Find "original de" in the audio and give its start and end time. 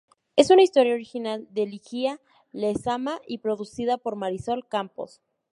0.95-1.67